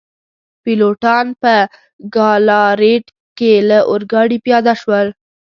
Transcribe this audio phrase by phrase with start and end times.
[0.63, 1.53] پیلوټان په
[2.15, 3.05] ګالاریټ
[3.37, 5.07] کي له اورګاډي پیاده شول.